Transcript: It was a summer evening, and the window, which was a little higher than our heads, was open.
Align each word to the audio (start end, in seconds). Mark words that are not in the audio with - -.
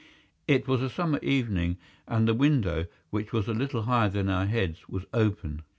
It 0.47 0.67
was 0.67 0.81
a 0.81 0.89
summer 0.89 1.19
evening, 1.21 1.77
and 2.07 2.27
the 2.27 2.33
window, 2.33 2.87
which 3.11 3.31
was 3.31 3.47
a 3.47 3.53
little 3.53 3.83
higher 3.83 4.09
than 4.09 4.29
our 4.29 4.47
heads, 4.47 4.89
was 4.89 5.05
open. 5.13 5.61